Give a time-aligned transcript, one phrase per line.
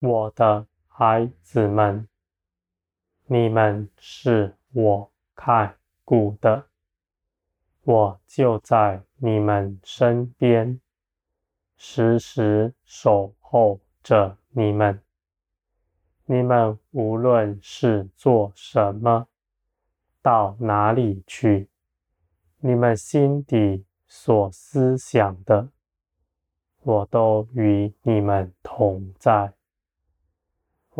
[0.00, 2.08] 我的孩子们，
[3.26, 5.76] 你们是我看
[6.06, 6.68] 顾的，
[7.82, 10.80] 我就在你们身边，
[11.76, 15.02] 时时守候着你们。
[16.24, 19.28] 你们无论是做什么，
[20.22, 21.68] 到哪里去，
[22.60, 25.68] 你们心底所思想的，
[26.84, 29.52] 我都与你们同在。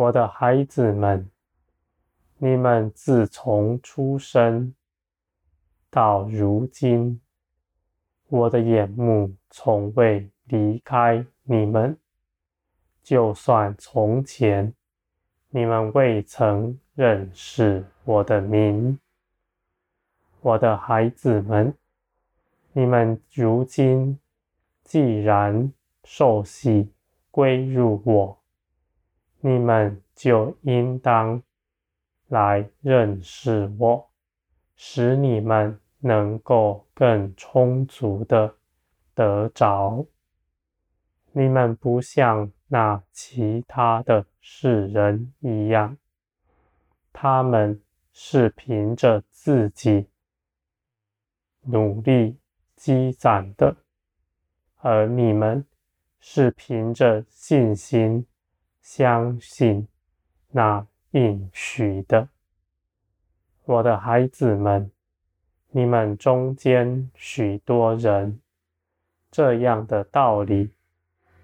[0.01, 1.29] 我的孩子们，
[2.39, 4.73] 你们自从出生
[5.91, 7.21] 到如今，
[8.27, 11.95] 我的眼目从未离开你们，
[13.03, 14.73] 就算从前。
[15.51, 18.97] 你们未曾认识我的名，
[20.39, 21.71] 我的孩子们，
[22.73, 24.17] 你们如今
[24.83, 25.71] 既然
[26.03, 26.91] 受洗
[27.29, 28.40] 归入我，
[29.43, 31.41] 你们就应当
[32.27, 34.09] 来认识我，
[34.75, 38.55] 使你们能够更充足的
[39.15, 40.05] 得着。
[41.31, 45.97] 你们不像那其他的世人一样，
[47.11, 47.81] 他们
[48.13, 50.07] 是凭着自己
[51.61, 52.37] 努力
[52.75, 53.75] 积攒的，
[54.77, 55.65] 而你们
[56.19, 58.27] 是凭着信心
[58.81, 59.87] 相信
[60.49, 62.27] 那应许的。
[63.63, 64.91] 我的孩子们，
[65.69, 68.41] 你们中间许多人，
[69.29, 70.71] 这样的道理，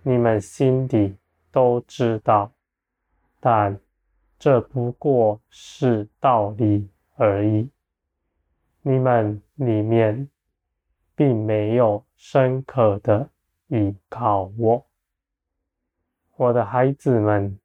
[0.01, 1.15] 你们心里
[1.51, 2.51] 都知道。
[3.39, 3.79] 但
[4.39, 7.69] 这不过是道理而已，
[8.81, 10.27] 你们里面
[11.15, 13.29] 并没有深刻的
[13.67, 14.86] 依靠我，
[16.39, 17.59] 我的孩子们，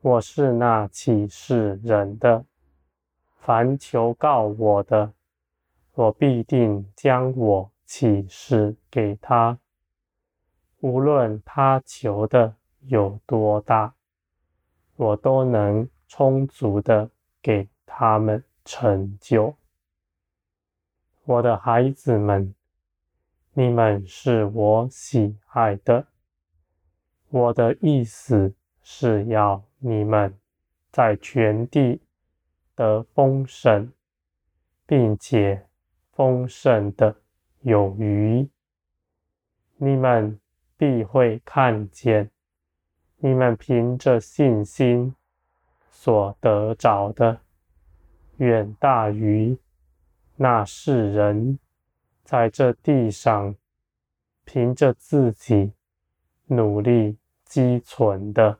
[0.00, 2.44] 我是那启示人的，
[3.36, 5.12] 凡求告我的，
[5.92, 9.60] 我必定将我启示给他，
[10.80, 13.94] 无论他求的有多大。
[14.96, 17.08] 我都能充足的
[17.40, 19.54] 给他们成就。
[21.22, 22.52] 我的孩子们，
[23.52, 26.08] 你们是我喜爱的。
[27.30, 30.34] 我的意思是要你们
[30.90, 32.00] 在全地
[32.74, 33.92] 得丰盛，
[34.86, 35.66] 并且
[36.12, 37.16] 丰盛的
[37.60, 38.48] 有余。
[39.76, 40.40] 你们
[40.76, 42.30] 必会看见。
[43.18, 45.14] 你们凭着信心
[45.90, 47.40] 所得着的，
[48.36, 49.58] 远大于
[50.36, 51.58] 那世人
[52.22, 53.56] 在这地上
[54.44, 55.72] 凭着自己
[56.46, 58.58] 努力积存的。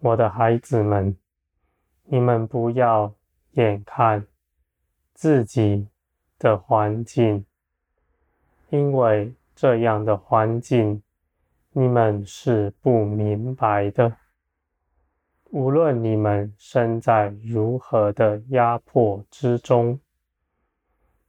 [0.00, 1.16] 我的孩子们，
[2.04, 3.14] 你们不要
[3.52, 4.26] 眼看
[5.14, 5.88] 自己
[6.38, 7.46] 的环境，
[8.70, 11.02] 因为这样的环境。
[11.78, 14.16] 你们是不明白的。
[15.50, 20.00] 无论你们身在如何的压迫之中、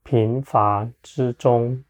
[0.03, 1.83] 贫乏之中，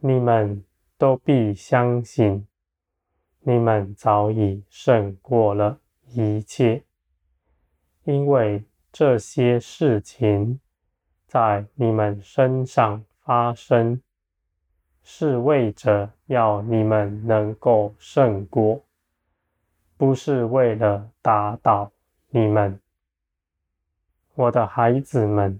[0.00, 0.64] 你们
[0.98, 2.46] 都必相信，
[3.40, 6.82] 你们早已胜过了一切，
[8.04, 10.60] 因为这些事情
[11.26, 14.02] 在你们身上发生。
[15.10, 18.84] 是为着要你们能够胜过，
[19.96, 21.90] 不是为了打倒
[22.28, 22.78] 你们。
[24.34, 25.58] 我的孩子们，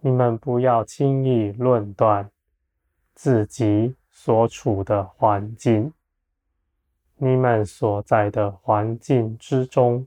[0.00, 2.28] 你们不要轻易论断
[3.14, 3.94] 自己
[4.24, 5.92] 所处的环境。
[7.16, 10.06] 你们所在的环境之中，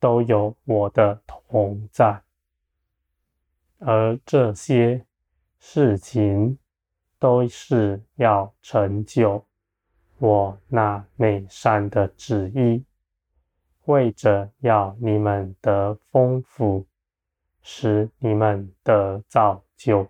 [0.00, 2.22] 都有我的同在，
[3.78, 5.06] 而这些
[5.60, 6.58] 事情。
[7.16, 9.42] 都是要成就
[10.18, 12.84] 我那美善的旨意，
[13.86, 16.84] 为着要你们得丰富，
[17.62, 20.06] 使你们得造就。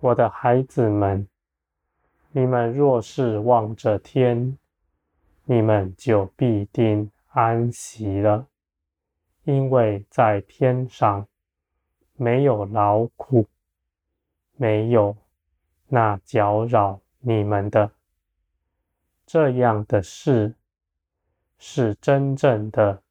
[0.00, 1.28] 我的孩子们，
[2.34, 4.56] 你们若是望着天，
[5.44, 8.48] 你们就必定安息了，
[9.44, 11.28] 因为在天上
[12.14, 13.46] 没有劳苦，
[14.56, 15.16] 没有。
[15.88, 17.90] 那搅扰你们的
[19.26, 20.54] 这样的事，
[21.58, 23.02] 是真正的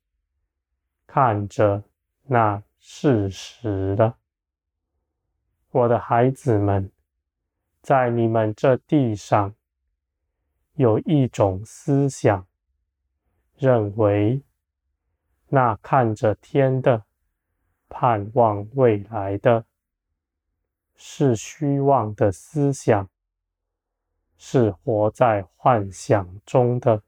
[1.05, 1.83] 看着
[2.23, 4.17] 那事实了。
[5.69, 6.91] 我的孩子们，
[7.81, 9.55] 在你们这地上，
[10.73, 12.47] 有一种思想，
[13.55, 14.43] 认为
[15.47, 17.05] 那看着天的、
[17.89, 19.65] 盼望未来的，
[20.95, 23.09] 是虚妄的思想，
[24.37, 27.01] 是活在幻想中的。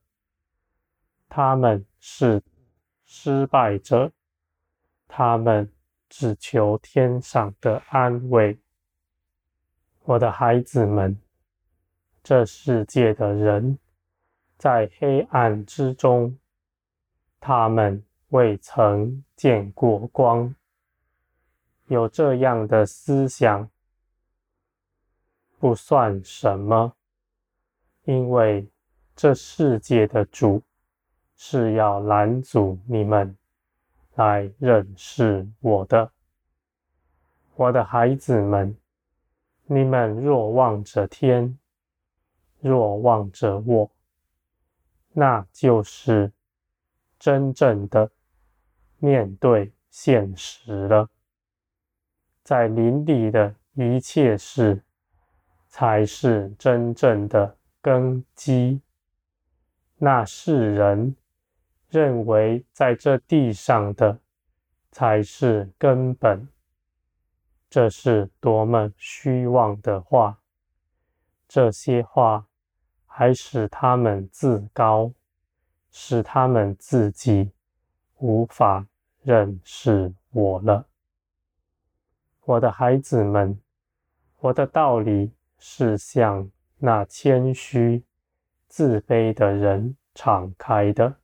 [1.29, 2.41] 他们是
[3.05, 4.11] 失败者，
[5.07, 5.71] 他们
[6.09, 8.62] 只求天上的安慰。
[10.05, 11.17] 我的孩子们，
[12.21, 13.79] 这世界的人
[14.57, 16.37] 在黑暗之中，
[17.39, 20.53] 他们未曾见过光。
[21.87, 23.69] 有这样的思想
[25.57, 26.93] 不算什么，
[28.03, 28.67] 因为
[29.15, 30.61] 这世界的主
[31.37, 33.37] 是要拦阻你们
[34.15, 36.11] 来认识我的，
[37.55, 38.77] 我的孩子们。
[39.65, 41.57] 你们若望着天，
[42.59, 43.89] 若望着我，
[45.13, 46.31] 那就是
[47.17, 48.11] 真正的
[48.99, 51.09] 面对现实了。
[52.43, 54.83] 在林里的一切事，
[55.69, 58.81] 才是真正的根基。
[59.97, 61.15] 那世人
[61.89, 64.19] 认为在这地上的
[64.91, 66.52] 才是根本。
[67.73, 70.37] 这是多么虚妄的话！
[71.47, 72.45] 这些话
[73.07, 75.11] 还使他们自高，
[75.89, 77.51] 使他们自己
[78.19, 78.85] 无法
[79.23, 80.85] 认识我了。
[82.41, 83.59] 我的孩子们，
[84.37, 88.05] 我的道理是向那谦虚、
[88.67, 91.15] 自卑的人敞开的，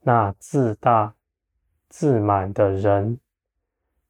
[0.00, 1.14] 那自大、
[1.90, 3.20] 自满的人，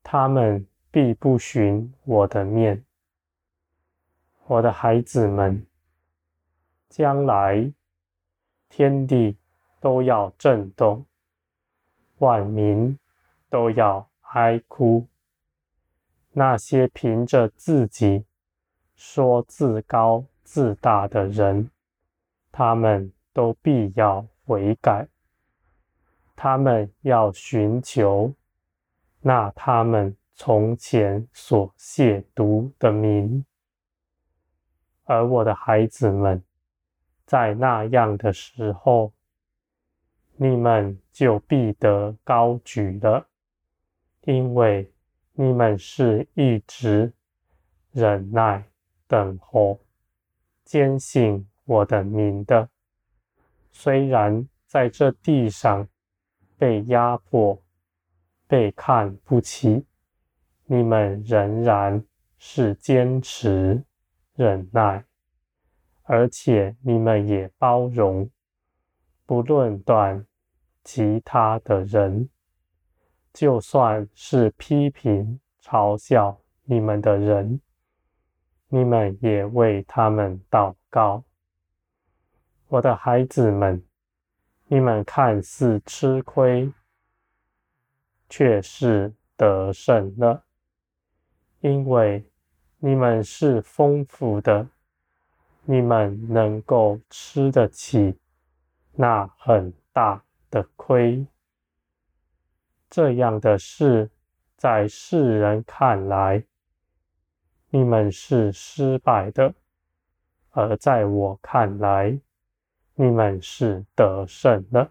[0.05, 0.65] 他们。
[0.95, 2.85] 必不寻我的面，
[4.47, 5.67] 我的孩子们，
[6.89, 7.73] 将来
[8.69, 9.37] 天地
[9.81, 11.05] 都要震动，
[12.19, 12.97] 万民
[13.51, 15.09] 都要哀哭。
[16.31, 18.25] 那些凭着自己
[18.95, 21.73] 说自高自大的人，
[22.53, 25.09] 他们都必要悔改，
[26.37, 28.33] 他们要寻求，
[29.23, 30.17] 那他们。
[30.37, 33.45] 从前所亵渎的名，
[35.05, 36.43] 而我的孩子们，
[37.25, 39.13] 在那样的时候，
[40.37, 43.29] 你们就必得高举了，
[44.23, 44.93] 因为
[45.35, 47.13] 你们是一直
[47.93, 48.69] 忍耐
[49.07, 49.81] 等候、
[50.65, 52.69] 坚信我的名的。
[53.71, 55.89] 虽然在这地上
[56.59, 57.63] 被压迫、
[58.49, 59.87] 被看不起。
[60.67, 62.03] 你们仍然
[62.39, 63.85] 是坚持
[64.35, 65.05] 忍耐，
[66.05, 68.31] 而且你们也包容，
[69.27, 70.27] 不论断
[70.83, 72.29] 其他的人，
[73.33, 77.61] 就算是批评嘲笑你们的人，
[78.69, 81.25] 你们也为他们祷告。
[82.69, 83.85] 我的孩子们，
[84.67, 86.73] 你们看似吃亏，
[88.29, 90.44] 却是得胜了。
[91.65, 92.23] 因为
[92.77, 94.69] 你们是丰富的，
[95.63, 98.19] 你们能够吃得起
[98.93, 101.27] 那很大的亏。
[102.91, 104.11] 这样的事，
[104.59, 106.45] 在世人看来，
[107.71, 109.55] 你们是失败的；
[110.51, 112.21] 而在我看来，
[112.95, 114.91] 你们是得胜的。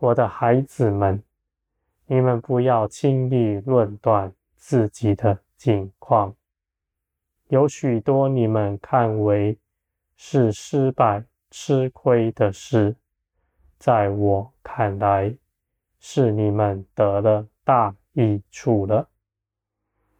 [0.00, 1.22] 我的孩子们，
[2.04, 4.34] 你们不要轻易论断。
[4.60, 6.36] 自己的境况，
[7.48, 9.58] 有许多你们看为
[10.16, 12.94] 是失败、吃亏的事，
[13.78, 15.34] 在我看来，
[15.98, 19.08] 是你们得了大益处了。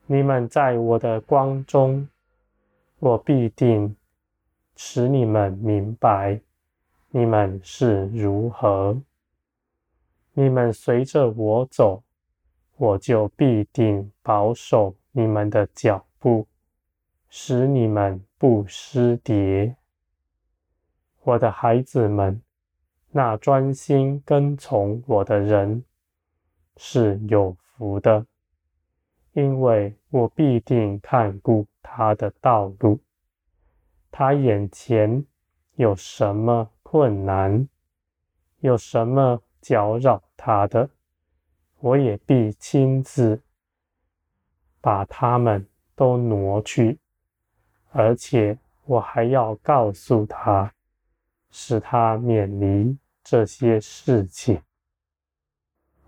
[0.06, 2.08] 你们在我的光中，
[2.98, 3.94] 我必定
[4.74, 6.40] 使你们明白，
[7.10, 9.00] 你们是如何。
[10.32, 12.02] 你们随着我走。
[12.80, 16.46] 我就必定保守你们的脚步，
[17.28, 19.76] 使你们不失跌。
[21.22, 22.40] 我的孩子们，
[23.10, 25.84] 那专心跟从我的人
[26.78, 28.24] 是有福的，
[29.34, 32.98] 因为我必定看顾他的道路。
[34.10, 35.26] 他眼前
[35.74, 37.68] 有什么困难，
[38.60, 40.88] 有什么搅扰他的。
[41.80, 43.42] 我也必亲自
[44.80, 46.98] 把他们都挪去，
[47.90, 50.72] 而且我还要告诉他，
[51.50, 54.62] 使他免离这些事情。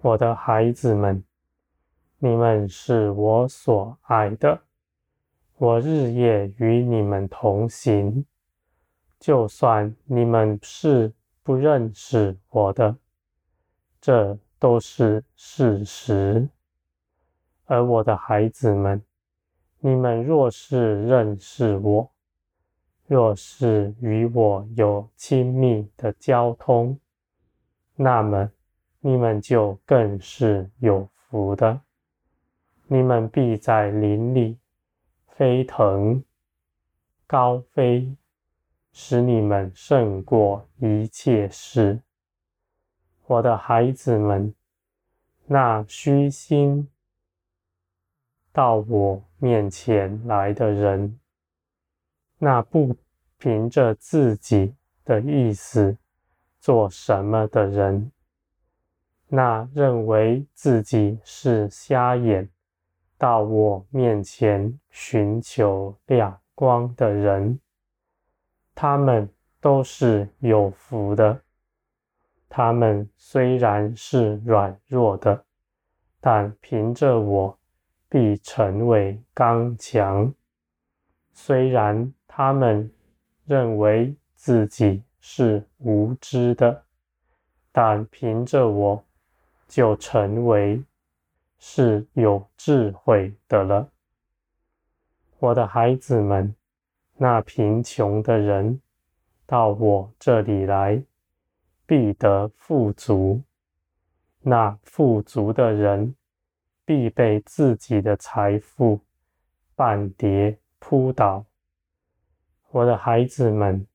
[0.01, 1.25] 我的孩子们，
[2.19, 4.63] 你们是我所爱的，
[5.57, 8.25] 我日夜与你们同行。
[9.19, 11.13] 就算你们是
[11.43, 12.97] 不认识我的，
[14.01, 16.49] 这都是事实。
[17.65, 19.03] 而我的孩子们，
[19.81, 22.09] 你们若是认识我，
[23.09, 26.97] 若是与我有亲密的交通，
[27.97, 28.53] 那么
[29.01, 31.81] 你们就更是有福的。
[32.87, 34.57] 你们必在林里
[35.27, 36.23] 飞腾
[37.27, 38.17] 高飞，
[38.93, 41.99] 使你们胜过一切事。
[43.33, 44.55] 我的孩子们，
[45.47, 46.87] 那虚心
[48.53, 51.19] 到我面前来的人，
[52.37, 52.95] 那不
[53.39, 55.97] 凭着自己的意思
[56.61, 58.13] 做什么的人，
[59.29, 62.47] 那认为自己是瞎眼
[63.17, 67.59] 到我面前寻求亮光的人，
[68.75, 69.27] 他们
[69.59, 71.42] 都是有福的。
[72.55, 75.43] 他们虽然是软弱的，
[76.21, 77.59] 但凭着我。
[78.13, 80.35] 必成为刚强。
[81.33, 82.93] 虽然他们
[83.47, 86.85] 认为自己是无知的，
[87.73, 89.03] 但凭着我
[89.67, 90.85] 就成为
[91.59, 93.89] 是有智慧的了。
[95.39, 96.55] 我的孩子们，
[97.17, 98.79] 那贫穷的人
[99.47, 101.03] 到我这里来，
[101.93, 103.43] 必得富足；
[104.41, 106.15] 那富足的人，
[106.87, 108.99] 必被自己的财富
[109.77, 111.45] 绊跌扑倒。
[112.71, 113.87] 我的孩子们，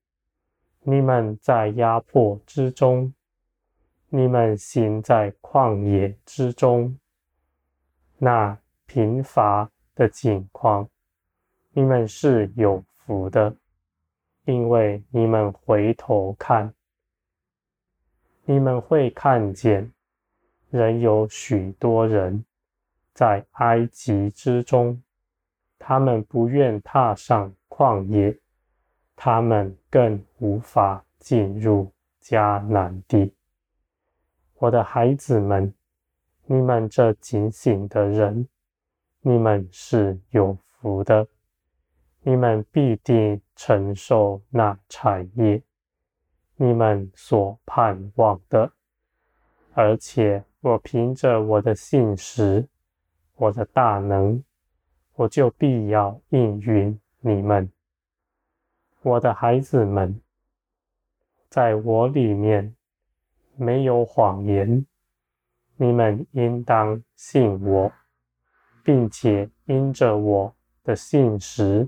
[0.81, 3.11] 你们在压迫之中，
[4.09, 6.95] 你们行在旷野之中，
[8.19, 10.87] 那贫乏的景况，
[11.71, 13.55] 你们是有福的，
[14.45, 16.71] 因为你们回头看，
[18.49, 19.91] 你们会看见，
[20.69, 22.45] 仍有许多人。
[23.13, 25.03] 在埃及之中，
[25.77, 28.39] 他们不愿踏上旷野，
[29.17, 31.91] 他们更无法进入
[32.23, 33.33] 迦南地。
[34.59, 35.73] 我的孩子们，
[36.45, 38.47] 你们这警醒的人，
[39.19, 41.27] 你们是有福的，
[42.21, 45.61] 你们必定承受那产业，
[46.57, 48.71] 你们所盼望的。
[49.73, 52.67] 而且我凭着我的信实。
[53.39, 54.43] 我的大能，
[55.13, 57.71] 我就必要应允你们，
[59.03, 60.19] 我的孩子们，
[61.47, 62.75] 在我里面
[63.55, 64.83] 没有谎言，
[65.75, 67.91] 你们应当信我，
[68.83, 71.87] 并且因着我的信实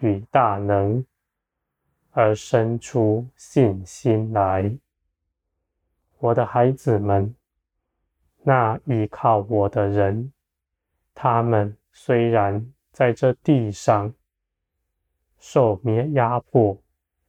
[0.00, 1.06] 与大能
[2.12, 4.78] 而生出信心来，
[6.18, 7.34] 我的孩子们，
[8.42, 10.32] 那依靠我的人。
[11.14, 14.12] 他们虽然在这地上
[15.38, 16.78] 受灭压迫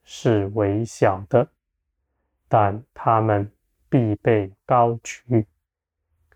[0.03, 1.47] 是微小的，
[2.49, 3.49] 但他们
[3.89, 5.47] 必被高举，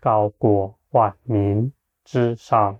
[0.00, 1.70] 高过万民
[2.02, 2.78] 之上。